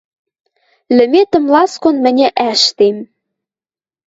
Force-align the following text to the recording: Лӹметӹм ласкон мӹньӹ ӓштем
Лӹметӹм 0.95 1.45
ласкон 1.53 1.95
мӹньӹ 2.03 2.27
ӓштем 2.49 2.97